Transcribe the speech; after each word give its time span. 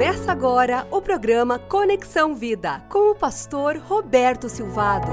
Começa 0.00 0.32
agora 0.32 0.88
o 0.90 1.02
programa 1.02 1.58
Conexão 1.58 2.34
Vida 2.34 2.80
com 2.88 3.10
o 3.10 3.14
pastor 3.14 3.76
Roberto 3.76 4.48
Silvado. 4.48 5.10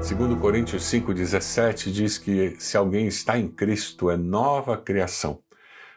Segundo 0.00 0.34
Coríntios 0.38 0.84
5:17 0.84 1.92
diz 1.92 2.16
que 2.16 2.56
se 2.58 2.78
alguém 2.78 3.06
está 3.06 3.36
em 3.36 3.48
Cristo 3.48 4.10
é 4.10 4.16
nova 4.16 4.78
criação. 4.78 5.42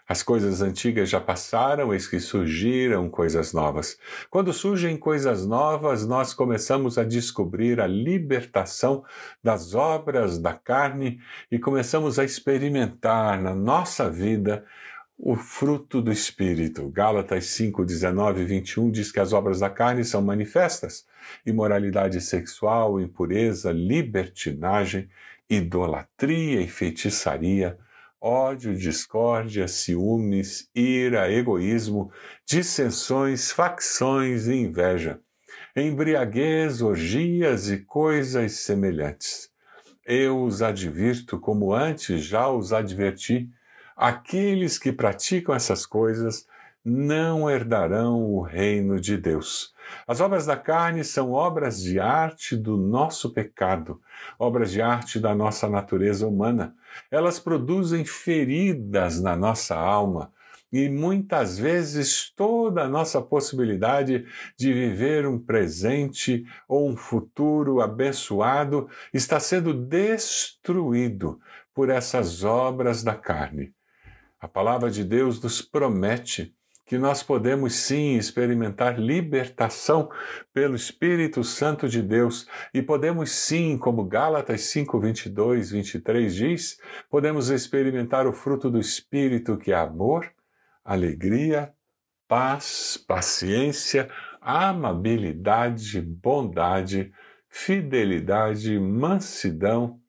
As 0.06 0.22
coisas 0.22 0.62
antigas 0.62 1.10
já 1.10 1.22
passaram, 1.22 1.94
eis 1.94 2.06
que 2.06 2.20
surgiram 2.20 3.10
coisas 3.10 3.54
novas. 3.54 3.98
Quando 4.30 4.52
surgem 4.52 4.98
coisas 4.98 5.46
novas, 5.48 6.06
nós 6.06 6.34
começamos 6.34 6.98
a 6.98 7.06
descobrir 7.06 7.80
a 7.80 7.88
libertação 7.88 9.06
das 9.42 9.74
obras 9.74 10.38
da 10.38 10.54
carne 10.54 11.22
e 11.50 11.58
começamos 11.58 12.20
a 12.20 12.26
experimentar 12.26 13.42
na 13.42 13.56
nossa 13.56 14.10
vida 14.10 14.66
o 15.18 15.36
fruto 15.36 16.02
do 16.02 16.12
Espírito. 16.12 16.90
Gálatas 16.90 17.46
5, 17.48 17.86
19 17.86 18.42
e 18.42 18.46
21 18.46 18.92
diz 18.92 19.12
que 19.12 19.20
as 19.20 19.34
obras 19.34 19.60
da 19.60 19.70
carne 19.70 20.04
são 20.04 20.22
manifestas: 20.22 21.06
imoralidade 21.46 22.20
sexual, 22.22 23.00
impureza, 23.00 23.72
libertinagem, 23.72 25.10
idolatria 25.50 26.62
e 26.62 26.68
feitiçaria 26.68 27.78
ódio, 28.24 28.74
discórdia, 28.74 29.68
ciúmes, 29.68 30.70
ira, 30.74 31.30
egoísmo, 31.30 32.10
dissensões, 32.46 33.52
facções 33.52 34.48
e 34.48 34.54
inveja, 34.54 35.20
embriaguez, 35.76 36.82
orgias 36.82 37.70
e 37.70 37.80
coisas 37.80 38.54
semelhantes. 38.54 39.50
Eu 40.06 40.42
os 40.42 40.62
advirto 40.62 41.38
como 41.38 41.74
antes 41.74 42.24
já 42.24 42.50
os 42.50 42.72
adverti. 42.72 43.50
Aqueles 43.96 44.78
que 44.78 44.92
praticam 44.92 45.54
essas 45.54 45.86
coisas 45.86 46.48
não 46.84 47.50
herdarão 47.50 48.22
o 48.22 48.42
reino 48.42 49.00
de 49.00 49.18
Deus. 49.18 49.74
As 50.06 50.20
obras 50.20 50.46
da 50.46 50.58
carne 50.58 51.04
são 51.04 51.32
obras 51.32 51.82
de 51.82 52.00
arte 52.00 52.58
do 52.58 52.76
nosso 52.76 53.34
pecado, 53.34 54.02
obras 54.38 54.72
de 54.72 54.82
arte 54.82 55.20
da 55.20 55.34
nossa 55.34 55.70
natureza 55.70 56.28
humana. 56.28 56.76
Elas 57.10 57.40
produzem 57.40 58.04
feridas 58.04 59.22
na 59.22 59.36
nossa 59.36 59.76
alma 59.76 60.32
e 60.74 60.90
muitas 60.90 61.58
vezes 61.58 62.32
toda 62.36 62.82
a 62.82 62.90
nossa 62.90 63.22
possibilidade 63.22 64.26
de 64.58 64.74
viver 64.74 65.28
um 65.28 65.38
presente 65.38 66.46
ou 66.68 66.90
um 66.90 66.98
futuro 66.98 67.80
abençoado 67.80 68.90
está 69.14 69.40
sendo 69.40 69.74
destruído 69.74 71.40
por 71.74 71.90
essas 71.90 72.44
obras 72.44 73.04
da 73.04 73.16
carne. 73.16 73.72
A 74.44 74.48
palavra 74.50 74.92
de 74.92 75.06
Deus 75.06 75.42
nos 75.42 75.62
promete 75.62 76.54
que 76.86 76.98
nós 76.98 77.24
podemos 77.24 77.76
sim 77.76 78.18
experimentar 78.18 79.00
libertação 79.00 80.12
pelo 80.54 80.76
Espírito 80.76 81.46
Santo 81.46 81.88
de 81.88 82.02
Deus 82.02 82.46
e 82.74 82.82
podemos 82.82 83.32
sim, 83.32 83.78
como 83.78 84.04
Gálatas 84.04 84.64
5, 84.64 85.00
22, 85.00 85.72
23 85.72 86.36
diz, 86.36 86.78
podemos 87.10 87.50
experimentar 87.50 88.28
o 88.28 88.34
fruto 88.34 88.70
do 88.70 88.82
Espírito 88.82 89.56
que 89.56 89.72
é 89.72 89.78
amor, 89.78 90.30
alegria, 90.84 91.74
paz, 92.28 93.02
paciência, 93.08 94.10
amabilidade, 94.42 96.02
bondade, 96.02 97.14
fidelidade, 97.48 98.78
mansidão 98.78 100.02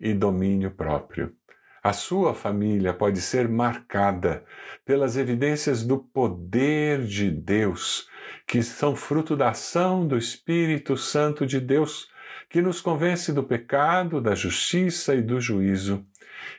e 0.00 0.14
domínio 0.14 0.70
próprio. 0.70 1.36
A 1.84 1.92
sua 1.92 2.32
família 2.32 2.94
pode 2.94 3.20
ser 3.20 3.46
marcada 3.46 4.42
pelas 4.86 5.18
evidências 5.18 5.84
do 5.84 5.98
poder 5.98 7.04
de 7.04 7.30
Deus, 7.30 8.08
que 8.46 8.62
são 8.62 8.96
fruto 8.96 9.36
da 9.36 9.50
ação 9.50 10.08
do 10.08 10.16
Espírito 10.16 10.96
Santo 10.96 11.44
de 11.44 11.60
Deus, 11.60 12.08
que 12.48 12.62
nos 12.62 12.80
convence 12.80 13.34
do 13.34 13.42
pecado, 13.42 14.18
da 14.18 14.34
justiça 14.34 15.14
e 15.14 15.20
do 15.20 15.38
juízo, 15.38 16.02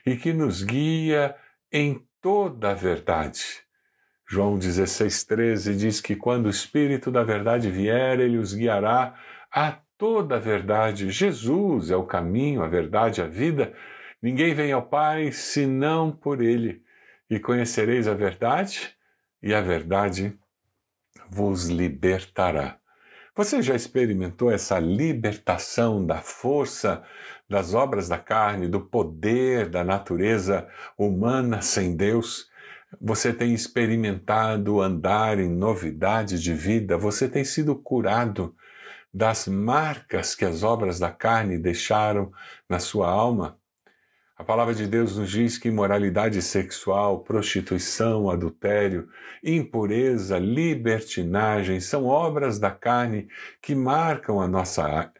e 0.06 0.14
que 0.14 0.32
nos 0.32 0.62
guia 0.62 1.34
em 1.72 2.06
toda 2.22 2.70
a 2.70 2.74
verdade. 2.74 3.42
João 4.28 4.56
16,13 4.56 5.74
diz 5.74 6.00
que 6.00 6.14
quando 6.14 6.46
o 6.46 6.50
Espírito 6.50 7.10
da 7.10 7.24
verdade 7.24 7.68
vier, 7.68 8.20
ele 8.20 8.38
os 8.38 8.54
guiará 8.54 9.16
a 9.50 9.76
toda 9.98 10.36
a 10.36 10.40
verdade. 10.40 11.10
Jesus 11.10 11.90
é 11.90 11.96
o 11.96 12.04
caminho, 12.04 12.62
a 12.62 12.68
verdade, 12.68 13.20
a 13.20 13.26
vida 13.26 13.74
Ninguém 14.26 14.54
vem 14.54 14.72
ao 14.72 14.82
Pai 14.82 15.30
senão 15.30 16.10
por 16.10 16.42
Ele. 16.42 16.82
E 17.30 17.38
conhecereis 17.38 18.08
a 18.08 18.12
verdade, 18.12 18.90
e 19.40 19.54
a 19.54 19.60
verdade 19.60 20.36
vos 21.30 21.68
libertará. 21.68 22.76
Você 23.36 23.62
já 23.62 23.76
experimentou 23.76 24.50
essa 24.50 24.80
libertação 24.80 26.04
da 26.04 26.16
força 26.16 27.04
das 27.48 27.72
obras 27.72 28.08
da 28.08 28.18
carne, 28.18 28.66
do 28.66 28.80
poder 28.80 29.70
da 29.70 29.84
natureza 29.84 30.66
humana 30.98 31.62
sem 31.62 31.94
Deus? 31.96 32.50
Você 33.00 33.32
tem 33.32 33.54
experimentado 33.54 34.80
andar 34.80 35.38
em 35.38 35.48
novidade 35.48 36.42
de 36.42 36.52
vida? 36.52 36.98
Você 36.98 37.28
tem 37.28 37.44
sido 37.44 37.76
curado 37.76 38.56
das 39.14 39.46
marcas 39.46 40.34
que 40.34 40.44
as 40.44 40.64
obras 40.64 40.98
da 40.98 41.12
carne 41.12 41.56
deixaram 41.56 42.32
na 42.68 42.80
sua 42.80 43.08
alma? 43.08 43.56
A 44.38 44.44
palavra 44.44 44.74
de 44.74 44.86
Deus 44.86 45.16
nos 45.16 45.30
diz 45.30 45.56
que 45.56 45.68
imoralidade 45.68 46.42
sexual, 46.42 47.20
prostituição, 47.20 48.28
adultério, 48.28 49.08
impureza, 49.42 50.38
libertinagem 50.38 51.80
são 51.80 52.04
obras 52.04 52.58
da 52.58 52.70
carne 52.70 53.28
que 53.62 53.74
marcam 53.74 54.38
a 54.38 54.46
nossa, 54.46 55.10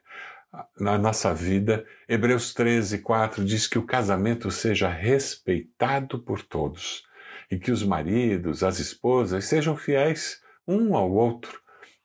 a 0.53 0.99
nossa 0.99 1.33
vida. 1.33 1.87
Hebreus 2.07 2.53
13, 2.53 2.99
4 2.99 3.43
diz 3.43 3.67
que 3.67 3.79
o 3.79 3.87
casamento 3.87 4.51
seja 4.51 4.91
respeitado 4.91 6.19
por 6.19 6.43
todos 6.43 7.03
e 7.51 7.59
que 7.59 7.73
os 7.73 7.83
maridos, 7.83 8.63
as 8.63 8.79
esposas 8.79 9.47
sejam 9.47 9.79
fiéis 9.79 10.43
um 10.69 10.95
ao 10.95 11.11
outro. 11.11 11.59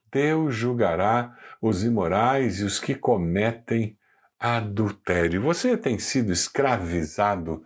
Deus 0.10 0.56
julgará 0.56 1.38
os 1.62 1.84
imorais 1.84 2.62
e 2.62 2.64
os 2.64 2.80
que 2.80 2.96
cometem 2.96 3.98
adultério. 4.42 5.40
Você 5.40 5.78
tem 5.78 6.00
sido 6.00 6.34
escravizado 6.34 7.64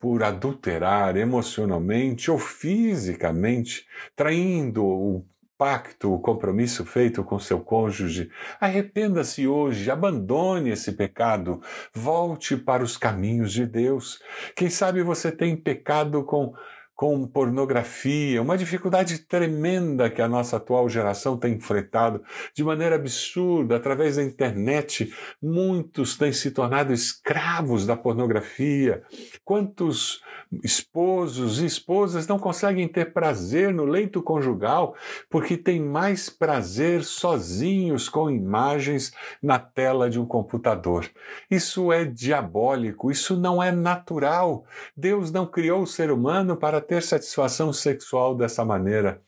por 0.00 0.24
adulterar 0.24 1.16
emocionalmente 1.16 2.30
ou 2.32 2.38
fisicamente, 2.38 3.86
traindo 4.16 4.84
o 4.84 5.24
pacto, 5.56 6.12
o 6.12 6.18
compromisso 6.18 6.84
feito 6.84 7.22
com 7.22 7.38
seu 7.38 7.60
cônjuge. 7.60 8.28
Arrependa-se 8.60 9.46
hoje, 9.46 9.88
abandone 9.88 10.70
esse 10.70 10.92
pecado, 10.92 11.62
volte 11.94 12.56
para 12.56 12.82
os 12.82 12.96
caminhos 12.96 13.52
de 13.52 13.64
Deus. 13.64 14.20
Quem 14.54 14.68
sabe 14.68 15.02
você 15.02 15.30
tem 15.30 15.56
pecado 15.56 16.24
com 16.24 16.52
com 16.96 17.26
pornografia, 17.26 18.40
uma 18.40 18.56
dificuldade 18.56 19.18
tremenda 19.18 20.08
que 20.08 20.22
a 20.22 20.26
nossa 20.26 20.56
atual 20.56 20.88
geração 20.88 21.36
tem 21.36 21.52
enfrentado 21.52 22.22
de 22.54 22.64
maneira 22.64 22.96
absurda 22.96 23.76
através 23.76 24.16
da 24.16 24.22
internet. 24.22 25.12
Muitos 25.40 26.16
têm 26.16 26.32
se 26.32 26.50
tornado 26.50 26.94
escravos 26.94 27.84
da 27.84 27.94
pornografia. 27.94 29.02
Quantos 29.44 30.22
esposos 30.64 31.60
e 31.60 31.66
esposas 31.66 32.26
não 32.26 32.38
conseguem 32.38 32.88
ter 32.88 33.12
prazer 33.12 33.74
no 33.74 33.84
leito 33.84 34.22
conjugal 34.22 34.94
porque 35.28 35.56
têm 35.56 35.80
mais 35.80 36.30
prazer 36.30 37.04
sozinhos 37.04 38.08
com 38.08 38.30
imagens 38.30 39.12
na 39.42 39.58
tela 39.58 40.08
de 40.08 40.18
um 40.18 40.24
computador? 40.24 41.10
Isso 41.50 41.92
é 41.92 42.06
diabólico, 42.06 43.10
isso 43.10 43.36
não 43.36 43.62
é 43.62 43.70
natural. 43.70 44.64
Deus 44.96 45.30
não 45.30 45.46
criou 45.46 45.82
o 45.82 45.86
ser 45.86 46.10
humano 46.10 46.56
para 46.56 46.85
ter 46.86 47.02
satisfação 47.02 47.72
sexual 47.72 48.34
dessa 48.34 48.64
maneira. 48.64 49.20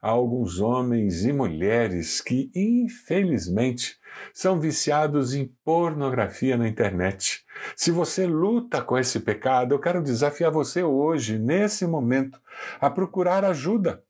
Há 0.00 0.10
alguns 0.10 0.60
homens 0.60 1.24
e 1.24 1.32
mulheres 1.32 2.20
que, 2.20 2.50
infelizmente, 2.54 3.96
são 4.34 4.60
viciados 4.60 5.34
em 5.34 5.46
pornografia 5.64 6.56
na 6.56 6.68
internet. 6.68 7.44
Se 7.76 7.90
você 7.90 8.26
luta 8.26 8.82
com 8.82 8.98
esse 8.98 9.20
pecado, 9.20 9.74
eu 9.74 9.78
quero 9.78 10.02
desafiar 10.02 10.50
você 10.50 10.82
hoje, 10.82 11.38
nesse 11.38 11.86
momento, 11.86 12.40
a 12.80 12.90
procurar 12.90 13.44
ajuda. 13.44 14.02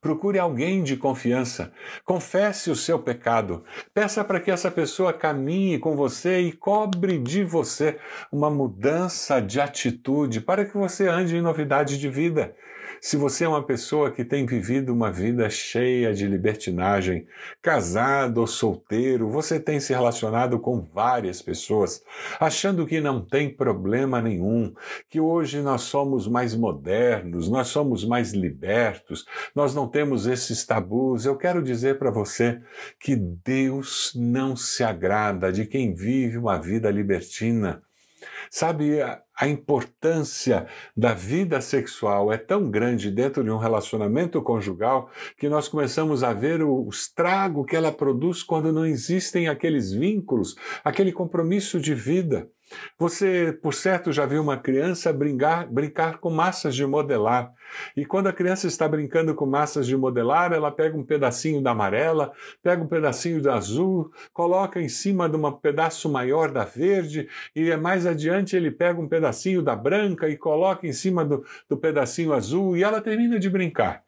Procure 0.00 0.36
alguém 0.36 0.82
de 0.82 0.96
confiança, 0.96 1.72
confesse 2.04 2.70
o 2.72 2.76
seu 2.76 2.98
pecado, 2.98 3.62
peça 3.94 4.24
para 4.24 4.40
que 4.40 4.50
essa 4.50 4.68
pessoa 4.68 5.12
caminhe 5.12 5.78
com 5.78 5.94
você 5.94 6.40
e 6.40 6.50
cobre 6.50 7.18
de 7.18 7.44
você 7.44 7.96
uma 8.32 8.50
mudança 8.50 9.40
de 9.40 9.60
atitude 9.60 10.40
para 10.40 10.64
que 10.64 10.76
você 10.76 11.06
ande 11.06 11.36
em 11.36 11.40
novidade 11.40 11.98
de 11.98 12.08
vida. 12.08 12.52
Se 13.00 13.16
você 13.16 13.44
é 13.44 13.48
uma 13.48 13.62
pessoa 13.62 14.10
que 14.10 14.24
tem 14.24 14.46
vivido 14.46 14.92
uma 14.92 15.10
vida 15.12 15.48
cheia 15.50 16.14
de 16.14 16.26
libertinagem, 16.26 17.26
casado 17.62 18.38
ou 18.38 18.46
solteiro, 18.46 19.28
você 19.28 19.60
tem 19.60 19.78
se 19.80 19.92
relacionado 19.92 20.58
com 20.58 20.80
várias 20.80 21.42
pessoas, 21.42 22.02
achando 22.40 22.86
que 22.86 23.00
não 23.00 23.24
tem 23.24 23.54
problema 23.54 24.20
nenhum, 24.20 24.74
que 25.08 25.20
hoje 25.20 25.60
nós 25.60 25.82
somos 25.82 26.26
mais 26.26 26.54
modernos, 26.54 27.48
nós 27.48 27.68
somos 27.68 28.04
mais 28.04 28.32
libertos, 28.32 29.24
nós 29.54 29.74
não 29.74 29.86
temos 29.88 30.26
esses 30.26 30.64
tabus. 30.64 31.26
Eu 31.26 31.36
quero 31.36 31.62
dizer 31.62 31.98
para 31.98 32.10
você 32.10 32.60
que 32.98 33.14
Deus 33.16 34.12
não 34.14 34.56
se 34.56 34.82
agrada 34.82 35.52
de 35.52 35.66
quem 35.66 35.94
vive 35.94 36.38
uma 36.38 36.58
vida 36.58 36.90
libertina. 36.90 37.82
Sabe, 38.50 38.98
a 39.38 39.46
importância 39.46 40.66
da 40.96 41.12
vida 41.12 41.60
sexual 41.60 42.32
é 42.32 42.38
tão 42.38 42.70
grande 42.70 43.10
dentro 43.10 43.44
de 43.44 43.50
um 43.50 43.58
relacionamento 43.58 44.40
conjugal 44.42 45.10
que 45.36 45.48
nós 45.48 45.68
começamos 45.68 46.22
a 46.22 46.32
ver 46.32 46.62
o 46.62 46.88
estrago 46.88 47.64
que 47.64 47.76
ela 47.76 47.92
produz 47.92 48.42
quando 48.42 48.72
não 48.72 48.86
existem 48.86 49.48
aqueles 49.48 49.92
vínculos, 49.92 50.56
aquele 50.82 51.12
compromisso 51.12 51.78
de 51.78 51.94
vida. 51.94 52.48
Você, 52.98 53.56
por 53.62 53.74
certo, 53.74 54.12
já 54.12 54.26
viu 54.26 54.42
uma 54.42 54.56
criança 54.56 55.12
brincar, 55.12 55.66
brincar 55.66 56.18
com 56.18 56.30
massas 56.30 56.74
de 56.74 56.84
modelar. 56.84 57.52
E 57.96 58.04
quando 58.04 58.26
a 58.26 58.32
criança 58.32 58.66
está 58.66 58.88
brincando 58.88 59.34
com 59.34 59.46
massas 59.46 59.86
de 59.86 59.96
modelar, 59.96 60.52
ela 60.52 60.70
pega 60.70 60.96
um 60.96 61.04
pedacinho 61.04 61.62
da 61.62 61.70
amarela, 61.70 62.32
pega 62.62 62.82
um 62.82 62.88
pedacinho 62.88 63.40
da 63.42 63.54
azul, 63.54 64.10
coloca 64.32 64.80
em 64.80 64.88
cima 64.88 65.28
de 65.28 65.36
um 65.36 65.52
pedaço 65.52 66.08
maior 66.08 66.50
da 66.50 66.64
verde, 66.64 67.28
e 67.54 67.74
mais 67.76 68.06
adiante 68.06 68.56
ele 68.56 68.70
pega 68.70 69.00
um 69.00 69.08
pedacinho 69.08 69.62
da 69.62 69.76
branca 69.76 70.28
e 70.28 70.36
coloca 70.36 70.86
em 70.86 70.92
cima 70.92 71.24
do, 71.24 71.44
do 71.68 71.76
pedacinho 71.76 72.32
azul, 72.32 72.76
e 72.76 72.82
ela 72.82 73.00
termina 73.00 73.38
de 73.38 73.48
brincar. 73.48 74.06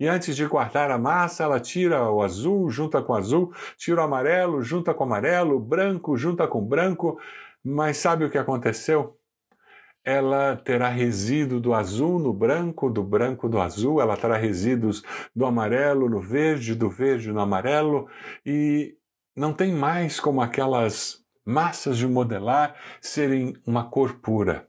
E 0.00 0.08
antes 0.08 0.34
de 0.34 0.46
guardar 0.46 0.90
a 0.90 0.96
massa, 0.96 1.44
ela 1.44 1.60
tira 1.60 2.10
o 2.10 2.22
azul, 2.22 2.70
junta 2.70 3.02
com 3.02 3.12
o 3.12 3.16
azul, 3.16 3.52
tira 3.76 4.00
o 4.00 4.04
amarelo, 4.04 4.62
junta 4.62 4.94
com 4.94 5.04
o 5.04 5.06
amarelo, 5.06 5.56
o 5.56 5.60
branco, 5.60 6.16
junta 6.16 6.48
com 6.48 6.58
o 6.58 6.64
branco. 6.64 7.20
Mas 7.64 7.98
sabe 7.98 8.24
o 8.24 8.30
que 8.30 8.38
aconteceu? 8.38 9.18
Ela 10.02 10.56
terá 10.56 10.88
resíduo 10.88 11.60
do 11.60 11.74
azul 11.74 12.18
no 12.18 12.32
branco, 12.32 12.88
do 12.88 13.02
branco 13.02 13.48
do 13.48 13.60
azul, 13.60 14.00
ela 14.00 14.16
terá 14.16 14.36
resíduos 14.36 15.02
do 15.36 15.44
amarelo 15.44 16.08
no 16.08 16.20
verde, 16.20 16.74
do 16.74 16.88
verde 16.88 17.30
no 17.30 17.40
amarelo, 17.40 18.08
e 18.44 18.96
não 19.36 19.52
tem 19.52 19.72
mais 19.72 20.18
como 20.18 20.40
aquelas 20.40 21.22
massas 21.44 21.98
de 21.98 22.06
modelar 22.06 22.74
serem 23.00 23.54
uma 23.66 23.90
cor 23.90 24.14
pura. 24.20 24.66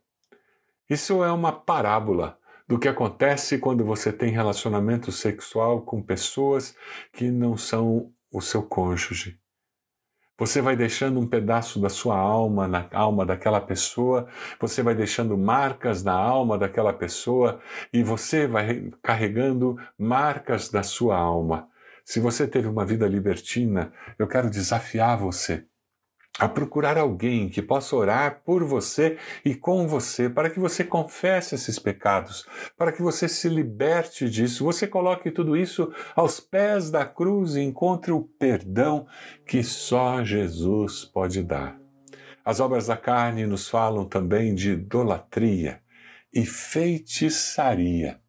Isso 0.89 1.23
é 1.23 1.31
uma 1.31 1.53
parábola 1.53 2.37
do 2.67 2.77
que 2.77 2.87
acontece 2.87 3.57
quando 3.57 3.83
você 3.85 4.11
tem 4.11 4.31
relacionamento 4.31 5.11
sexual 5.11 5.81
com 5.81 6.01
pessoas 6.01 6.75
que 7.13 7.31
não 7.31 7.55
são 7.55 8.11
o 8.31 8.41
seu 8.41 8.63
cônjuge. 8.63 9.40
Você 10.41 10.59
vai 10.59 10.75
deixando 10.75 11.19
um 11.19 11.27
pedaço 11.27 11.79
da 11.79 11.87
sua 11.87 12.17
alma 12.17 12.67
na 12.67 12.87
alma 12.93 13.23
daquela 13.23 13.61
pessoa, 13.61 14.27
você 14.59 14.81
vai 14.81 14.95
deixando 14.95 15.37
marcas 15.37 16.03
na 16.03 16.13
alma 16.13 16.57
daquela 16.57 16.91
pessoa 16.91 17.61
e 17.93 18.01
você 18.01 18.47
vai 18.47 18.89
carregando 19.03 19.77
marcas 19.99 20.67
da 20.67 20.81
sua 20.81 21.15
alma. 21.15 21.69
Se 22.03 22.19
você 22.19 22.47
teve 22.47 22.67
uma 22.67 22.83
vida 22.83 23.07
libertina, 23.07 23.93
eu 24.17 24.27
quero 24.27 24.49
desafiar 24.49 25.15
você 25.15 25.63
a 26.41 26.49
procurar 26.49 26.97
alguém 26.97 27.47
que 27.47 27.61
possa 27.61 27.95
orar 27.95 28.41
por 28.43 28.63
você 28.63 29.19
e 29.45 29.53
com 29.53 29.87
você, 29.87 30.27
para 30.27 30.49
que 30.49 30.59
você 30.59 30.83
confesse 30.83 31.53
esses 31.53 31.77
pecados, 31.77 32.47
para 32.75 32.91
que 32.91 32.99
você 32.99 33.27
se 33.27 33.47
liberte 33.47 34.27
disso, 34.27 34.63
você 34.63 34.87
coloque 34.87 35.29
tudo 35.29 35.55
isso 35.55 35.93
aos 36.15 36.39
pés 36.39 36.89
da 36.89 37.05
cruz 37.05 37.55
e 37.55 37.61
encontre 37.61 38.11
o 38.11 38.23
perdão 38.39 39.05
que 39.45 39.61
só 39.61 40.23
Jesus 40.23 41.05
pode 41.05 41.43
dar. 41.43 41.79
As 42.43 42.59
obras 42.59 42.87
da 42.87 42.97
carne 42.97 43.45
nos 43.45 43.69
falam 43.69 44.03
também 44.03 44.55
de 44.55 44.71
idolatria 44.71 45.79
e 46.33 46.43
feitiçaria. 46.43 48.19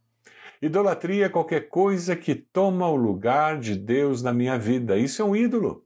Idolatria 0.60 1.26
é 1.26 1.30
qualquer 1.30 1.70
coisa 1.70 2.14
que 2.14 2.34
toma 2.34 2.86
o 2.88 2.94
lugar 2.94 3.58
de 3.58 3.74
Deus 3.74 4.22
na 4.22 4.34
minha 4.34 4.58
vida. 4.58 4.98
Isso 4.98 5.22
é 5.22 5.24
um 5.24 5.34
ídolo. 5.34 5.82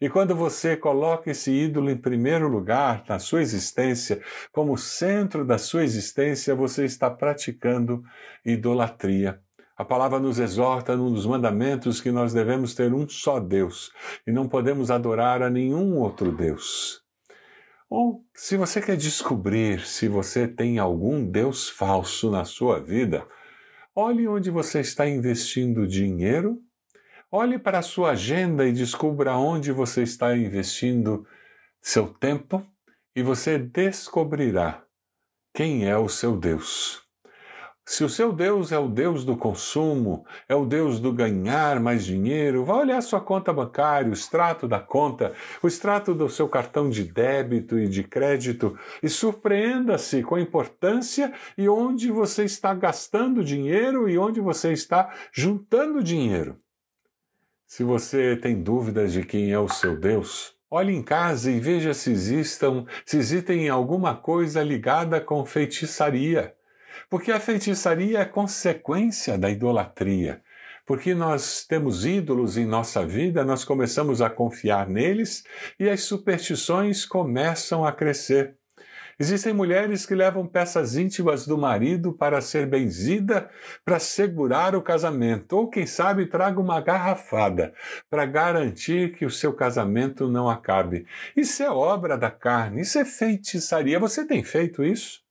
E 0.00 0.08
quando 0.08 0.34
você 0.34 0.76
coloca 0.76 1.30
esse 1.30 1.50
ídolo 1.50 1.90
em 1.90 1.96
primeiro 1.96 2.48
lugar 2.48 3.04
na 3.08 3.18
sua 3.18 3.40
existência, 3.40 4.20
como 4.52 4.76
centro 4.76 5.44
da 5.44 5.56
sua 5.56 5.84
existência, 5.84 6.54
você 6.54 6.84
está 6.84 7.08
praticando 7.08 8.02
idolatria. 8.44 9.40
A 9.76 9.84
palavra 9.84 10.20
nos 10.20 10.38
exorta 10.38 10.96
num 10.96 11.12
dos 11.12 11.26
mandamentos 11.26 12.00
que 12.00 12.12
nós 12.12 12.32
devemos 12.32 12.74
ter 12.74 12.94
um 12.94 13.08
só 13.08 13.40
Deus 13.40 13.90
e 14.26 14.30
não 14.30 14.48
podemos 14.48 14.90
adorar 14.90 15.42
a 15.42 15.50
nenhum 15.50 15.96
outro 15.96 16.30
Deus. 16.30 17.02
Ou, 17.90 18.24
se 18.34 18.56
você 18.56 18.80
quer 18.80 18.96
descobrir 18.96 19.86
se 19.86 20.08
você 20.08 20.46
tem 20.46 20.78
algum 20.78 21.24
Deus 21.24 21.68
falso 21.68 22.30
na 22.30 22.44
sua 22.44 22.80
vida, 22.80 23.26
olhe 23.94 24.26
onde 24.28 24.50
você 24.50 24.80
está 24.80 25.08
investindo 25.08 25.86
dinheiro 25.86 26.60
Olhe 27.36 27.58
para 27.58 27.80
a 27.80 27.82
sua 27.82 28.10
agenda 28.10 28.64
e 28.64 28.70
descubra 28.70 29.36
onde 29.36 29.72
você 29.72 30.04
está 30.04 30.36
investindo 30.36 31.26
seu 31.82 32.06
tempo 32.06 32.64
e 33.12 33.24
você 33.24 33.58
descobrirá 33.58 34.84
quem 35.52 35.84
é 35.84 35.98
o 35.98 36.08
seu 36.08 36.36
Deus. 36.36 37.02
Se 37.84 38.04
o 38.04 38.08
seu 38.08 38.32
Deus 38.32 38.70
é 38.70 38.78
o 38.78 38.86
Deus 38.86 39.24
do 39.24 39.36
consumo, 39.36 40.24
é 40.48 40.54
o 40.54 40.64
Deus 40.64 41.00
do 41.00 41.12
ganhar 41.12 41.80
mais 41.80 42.04
dinheiro, 42.04 42.64
vá 42.64 42.76
olhar 42.76 43.00
sua 43.00 43.20
conta 43.20 43.52
bancária, 43.52 44.10
o 44.10 44.14
extrato 44.14 44.68
da 44.68 44.78
conta, 44.78 45.34
o 45.60 45.66
extrato 45.66 46.14
do 46.14 46.28
seu 46.28 46.48
cartão 46.48 46.88
de 46.88 47.02
débito 47.02 47.76
e 47.76 47.88
de 47.88 48.04
crédito 48.04 48.78
e 49.02 49.08
surpreenda-se 49.08 50.22
com 50.22 50.36
a 50.36 50.40
importância 50.40 51.32
e 51.58 51.68
onde 51.68 52.12
você 52.12 52.44
está 52.44 52.72
gastando 52.72 53.42
dinheiro 53.42 54.08
e 54.08 54.16
onde 54.16 54.40
você 54.40 54.72
está 54.72 55.12
juntando 55.32 56.00
dinheiro. 56.00 56.62
Se 57.76 57.82
você 57.82 58.36
tem 58.36 58.62
dúvidas 58.62 59.12
de 59.12 59.24
quem 59.24 59.50
é 59.50 59.58
o 59.58 59.68
seu 59.68 59.98
Deus, 59.98 60.54
olhe 60.70 60.94
em 60.94 61.02
casa 61.02 61.50
e 61.50 61.58
veja 61.58 61.92
se 61.92 62.12
existam, 62.12 62.86
se 63.04 63.16
existem 63.16 63.68
alguma 63.68 64.14
coisa 64.14 64.62
ligada 64.62 65.20
com 65.20 65.44
feitiçaria. 65.44 66.54
Porque 67.10 67.32
a 67.32 67.40
feitiçaria 67.40 68.20
é 68.20 68.24
consequência 68.24 69.36
da 69.36 69.50
idolatria. 69.50 70.40
Porque 70.86 71.16
nós 71.16 71.66
temos 71.66 72.06
ídolos 72.06 72.56
em 72.56 72.64
nossa 72.64 73.04
vida, 73.04 73.44
nós 73.44 73.64
começamos 73.64 74.22
a 74.22 74.30
confiar 74.30 74.88
neles 74.88 75.42
e 75.76 75.90
as 75.90 76.02
superstições 76.02 77.04
começam 77.04 77.84
a 77.84 77.90
crescer. 77.90 78.56
Existem 79.18 79.52
mulheres 79.52 80.04
que 80.04 80.14
levam 80.14 80.46
peças 80.46 80.96
íntimas 80.96 81.46
do 81.46 81.56
marido 81.56 82.12
para 82.12 82.40
ser 82.40 82.66
benzida, 82.66 83.48
para 83.84 83.98
segurar 83.98 84.74
o 84.74 84.82
casamento, 84.82 85.56
ou 85.56 85.68
quem 85.68 85.86
sabe 85.86 86.26
traga 86.26 86.60
uma 86.60 86.80
garrafada 86.80 87.72
para 88.10 88.26
garantir 88.26 89.16
que 89.16 89.24
o 89.24 89.30
seu 89.30 89.52
casamento 89.52 90.28
não 90.28 90.48
acabe. 90.48 91.06
Isso 91.36 91.62
é 91.62 91.70
obra 91.70 92.18
da 92.18 92.30
carne, 92.30 92.82
isso 92.82 92.98
é 92.98 93.04
feitiçaria. 93.04 94.00
Você 94.00 94.26
tem 94.26 94.42
feito 94.42 94.82
isso? 94.82 95.22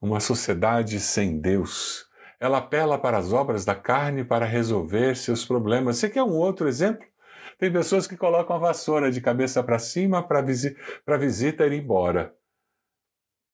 Uma 0.00 0.20
sociedade 0.20 1.00
sem 1.00 1.40
Deus. 1.40 2.06
Ela 2.38 2.58
apela 2.58 2.98
para 2.98 3.18
as 3.18 3.32
obras 3.32 3.64
da 3.64 3.74
carne 3.74 4.24
para 4.24 4.44
resolver 4.44 5.16
seus 5.16 5.44
problemas. 5.44 5.98
Você 5.98 6.10
quer 6.10 6.24
um 6.24 6.34
outro 6.34 6.68
exemplo? 6.68 7.06
Tem 7.56 7.72
pessoas 7.72 8.08
que 8.08 8.16
colocam 8.16 8.56
a 8.56 8.58
vassoura 8.58 9.12
de 9.12 9.20
cabeça 9.20 9.62
para 9.62 9.78
cima 9.78 10.20
para 10.26 10.42
visi 10.42 10.76
visita 11.20 11.64
ir 11.64 11.72
embora. 11.72 12.34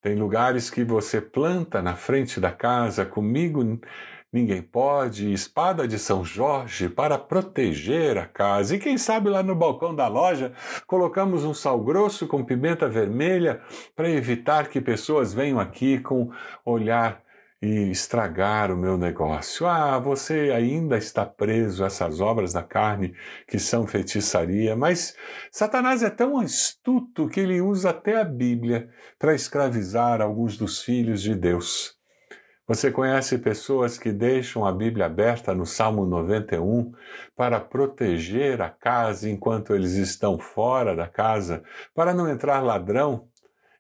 Tem 0.01 0.15
lugares 0.15 0.71
que 0.71 0.85
você 0.85 1.21
planta 1.21 1.83
na 1.83 1.97
frente 1.97 2.39
da 2.39 2.53
casa, 2.53 3.05
comigo 3.05 3.81
ninguém 4.33 4.63
pode, 4.63 5.33
espada 5.33 5.89
de 5.89 5.99
São 5.99 6.25
Jorge 6.25 6.89
para 6.89 7.19
proteger 7.19 8.17
a 8.17 8.27
casa. 8.27 8.77
E 8.77 8.79
quem 8.79 8.97
sabe 8.97 9.29
lá 9.29 9.43
no 9.43 9.55
balcão 9.55 9.95
da 9.95 10.07
loja 10.07 10.53
colocamos 10.87 11.45
um 11.45 11.55
sal 11.55 11.81
grosso 11.81 12.29
com 12.29 12.45
pimenta 12.45 12.89
vermelha 12.89 13.61
para 13.97 14.09
evitar 14.09 14.69
que 14.69 14.81
pessoas 14.81 15.35
venham 15.35 15.59
aqui 15.59 15.99
com 15.99 16.31
olhar 16.65 17.23
e 17.61 17.91
estragar 17.91 18.71
o 18.71 18.77
meu 18.77 18.97
negócio. 18.97 19.67
Ah, 19.67 19.99
você 19.99 20.53
ainda 20.55 20.97
está 20.97 21.27
preso 21.27 21.83
a 21.83 21.89
essas 21.89 22.21
obras 22.21 22.53
da 22.53 22.63
carne 22.63 23.15
que 23.47 23.59
são 23.59 23.87
feitiçaria, 23.87 24.77
mas 24.77 25.17
Satanás 25.51 26.03
é 26.03 26.11
tão 26.11 26.39
astuto 26.39 27.29
que 27.29 27.41
ele 27.41 27.61
usa 27.61 27.91
até 27.91 28.21
a 28.21 28.25
Bíblia 28.25 28.89
para 29.19 29.35
escravizar 29.35 30.21
alguns 30.21 30.57
dos 30.57 30.83
filhos 30.83 31.21
de 31.21 31.35
Deus. 31.35 31.99
Você 32.69 32.91
conhece 32.91 33.39
pessoas 33.39 33.99
que 33.99 34.13
deixam 34.13 34.67
a 34.67 34.71
Bíblia 34.71 35.07
aberta 35.07 35.55
no 35.55 35.65
Salmo 35.65 36.05
91 36.05 36.93
para 37.35 37.59
proteger 37.59 38.61
a 38.61 38.69
casa 38.69 39.29
enquanto 39.29 39.75
eles 39.75 39.93
estão 39.93 40.39
fora 40.39 40.95
da 40.95 41.09
casa, 41.09 41.63
para 41.95 42.13
não 42.13 42.29
entrar 42.29 42.61
ladrão 42.61 43.27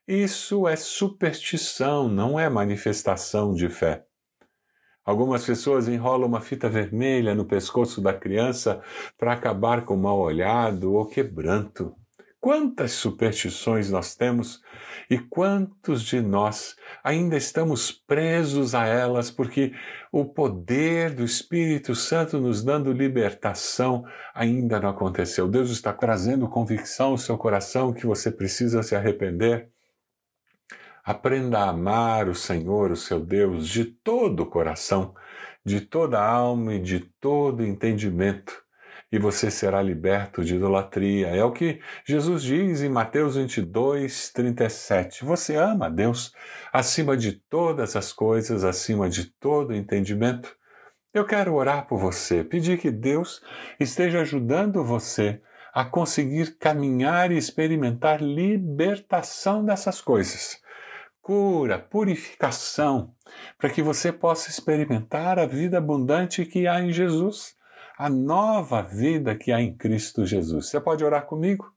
isso 0.09 0.67
é 0.67 0.75
superstição, 0.75 2.09
não 2.09 2.41
é 2.41 2.49
manifestação 2.49 3.53
de 3.53 3.69
fé. 3.69 4.07
Algumas 5.05 5.45
pessoas 5.45 5.87
enrolam 5.87 6.29
uma 6.29 6.41
fita 6.41 6.69
vermelha 6.69 7.35
no 7.35 7.45
pescoço 7.45 8.01
da 8.01 8.15
criança 8.15 8.83
para 9.19 9.35
acabar 9.35 9.85
com 9.85 9.95
o 9.95 9.99
mal 9.99 10.19
olhado 10.19 10.95
ou 10.95 11.07
quebranto. 11.07 11.95
Quantas 12.41 12.93
superstições 12.93 13.91
nós 13.91 14.15
temos 14.15 14.63
e 15.11 15.19
quantos 15.19 16.03
de 16.03 16.21
nós 16.21 16.77
ainda 17.03 17.37
estamos 17.37 17.91
presos 17.91 18.75
a 18.75 18.87
elas 18.87 19.31
porque 19.31 19.73
o 20.13 20.25
poder 20.25 21.15
do 21.15 21.25
Espírito 21.25 21.95
Santo 21.95 22.39
nos 22.39 22.63
dando 22.63 22.93
libertação 22.93 24.05
ainda 24.35 24.81
não 24.81 24.91
aconteceu. 24.91 25.49
Deus 25.49 25.71
está 25.71 25.93
trazendo 25.93 26.49
convicção 26.49 27.11
ao 27.11 27.19
seu 27.19 27.37
coração 27.37 27.93
que 27.93 28.07
você 28.07 28.31
precisa 28.31 28.83
se 28.83 28.95
arrepender. 28.95 29.69
Aprenda 31.09 31.61
a 31.61 31.71
amar 31.71 32.29
o 32.29 32.35
Senhor, 32.35 32.91
o 32.91 32.97
seu 32.97 33.19
Deus, 33.19 33.67
de 33.67 33.83
todo 33.87 34.41
o 34.41 34.47
coração, 34.47 35.15
de 35.65 35.81
toda 35.81 36.19
a 36.19 36.31
alma 36.31 36.75
e 36.75 36.79
de 36.79 37.01
todo 37.01 37.65
entendimento 37.65 38.63
e 39.11 39.19
você 39.19 39.51
será 39.51 39.81
liberto 39.81 40.45
de 40.45 40.57
idolatria. 40.57 41.29
É 41.29 41.43
o 41.43 41.51
que 41.51 41.81
Jesus 42.05 42.43
diz 42.43 42.83
em 42.83 42.91
Mateus 42.91 43.37
22, 43.37 44.31
37. 44.33 45.25
Você 45.25 45.57
ama 45.57 45.91
Deus 45.91 46.31
acima 46.71 47.17
de 47.17 47.33
todas 47.33 47.97
as 47.97 48.13
coisas, 48.13 48.63
acima 48.63 49.09
de 49.09 49.33
todo 49.41 49.75
entendimento. 49.75 50.55
Eu 51.15 51.25
quero 51.25 51.55
orar 51.55 51.87
por 51.87 51.99
você, 51.99 52.45
pedir 52.45 52.79
que 52.79 52.91
Deus 52.91 53.41
esteja 53.81 54.21
ajudando 54.21 54.85
você 54.85 55.41
a 55.73 55.87
conseguir 55.87 56.59
caminhar 56.59 57.33
e 57.33 57.39
experimentar 57.39 58.21
libertação 58.21 59.65
dessas 59.65 60.03
coisas. 60.03 60.61
Cura, 61.29 61.79
purificação, 61.79 63.13
para 63.59 63.69
que 63.69 63.83
você 63.83 64.11
possa 64.11 64.49
experimentar 64.49 65.39
a 65.39 65.45
vida 65.45 65.77
abundante 65.77 66.47
que 66.47 66.67
há 66.67 66.81
em 66.81 66.91
Jesus 66.91 67.55
a 67.99 68.09
nova 68.09 68.81
vida 68.81 69.35
que 69.35 69.53
há 69.53 69.61
em 69.61 69.77
Cristo 69.77 70.25
Jesus. 70.25 70.71
Você 70.71 70.81
pode 70.81 71.05
orar 71.05 71.27
comigo? 71.27 71.71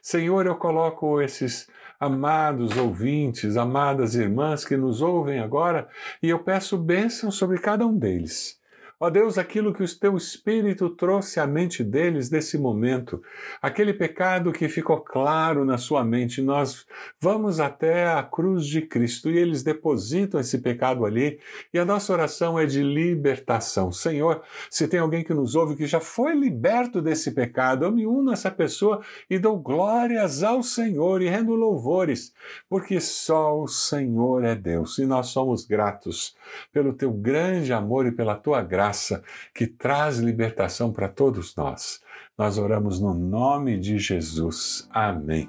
Senhor, 0.00 0.46
eu 0.46 0.54
coloco 0.54 1.20
esses 1.20 1.68
amados 1.98 2.76
ouvintes, 2.76 3.56
amadas 3.56 4.14
irmãs 4.14 4.64
que 4.64 4.76
nos 4.76 5.02
ouvem 5.02 5.40
agora, 5.40 5.88
e 6.22 6.28
eu 6.28 6.44
peço 6.44 6.78
bênção 6.78 7.32
sobre 7.32 7.58
cada 7.58 7.84
um 7.84 7.98
deles. 7.98 8.60
Ó 9.00 9.10
Deus, 9.10 9.38
aquilo 9.38 9.74
que 9.74 9.82
o 9.82 9.98
teu 9.98 10.16
Espírito 10.16 10.88
trouxe 10.88 11.40
à 11.40 11.46
mente 11.48 11.82
deles 11.82 12.30
nesse 12.30 12.56
momento, 12.56 13.20
aquele 13.60 13.92
pecado 13.92 14.52
que 14.52 14.68
ficou 14.68 15.00
claro 15.00 15.64
na 15.64 15.76
sua 15.76 16.04
mente, 16.04 16.40
nós 16.40 16.86
vamos 17.20 17.58
até 17.58 18.06
a 18.06 18.22
cruz 18.22 18.64
de 18.64 18.82
Cristo 18.82 19.28
e 19.28 19.36
eles 19.36 19.64
depositam 19.64 20.38
esse 20.38 20.58
pecado 20.58 21.04
ali 21.04 21.40
e 21.72 21.78
a 21.78 21.84
nossa 21.84 22.12
oração 22.12 22.56
é 22.56 22.66
de 22.66 22.84
libertação. 22.84 23.90
Senhor, 23.90 24.42
se 24.70 24.86
tem 24.86 25.00
alguém 25.00 25.24
que 25.24 25.34
nos 25.34 25.56
ouve 25.56 25.74
que 25.74 25.86
já 25.86 25.98
foi 25.98 26.32
liberto 26.34 27.02
desse 27.02 27.32
pecado, 27.32 27.84
eu 27.84 27.90
me 27.90 28.06
uno 28.06 28.30
a 28.30 28.34
essa 28.34 28.50
pessoa 28.50 29.00
e 29.28 29.40
dou 29.40 29.58
glórias 29.58 30.44
ao 30.44 30.62
Senhor 30.62 31.20
e 31.20 31.28
rendo 31.28 31.54
louvores, 31.56 32.32
porque 32.68 33.00
só 33.00 33.60
o 33.60 33.66
Senhor 33.66 34.44
é 34.44 34.54
Deus 34.54 34.98
e 34.98 35.04
nós 35.04 35.26
somos 35.28 35.66
gratos 35.66 36.36
pelo 36.72 36.92
teu 36.92 37.12
grande 37.12 37.72
amor 37.72 38.06
e 38.06 38.12
pela 38.12 38.36
tua 38.36 38.62
graça 38.62 38.83
graça 38.84 39.22
que 39.54 39.66
traz 39.66 40.18
libertação 40.18 40.92
para 40.92 41.08
todos 41.08 41.56
nós. 41.56 42.00
Nós 42.36 42.58
oramos 42.58 43.00
no 43.00 43.14
nome 43.14 43.78
de 43.78 43.98
Jesus. 43.98 44.86
Amém. 44.90 45.48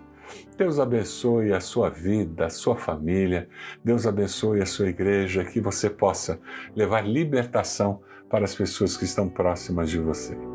Deus 0.57 0.79
abençoe 0.79 1.51
a 1.51 1.59
sua 1.59 1.89
vida, 1.89 2.45
a 2.45 2.49
sua 2.49 2.77
família. 2.77 3.49
Deus 3.83 4.07
abençoe 4.07 4.61
a 4.61 4.65
sua 4.65 4.87
igreja, 4.87 5.43
que 5.43 5.59
você 5.59 5.89
possa 5.89 6.39
levar 6.75 7.01
libertação 7.01 8.01
para 8.29 8.45
as 8.45 8.55
pessoas 8.55 8.95
que 8.95 9.03
estão 9.03 9.27
próximas 9.27 9.89
de 9.89 9.99
você. 9.99 10.35
Você 10.35 10.54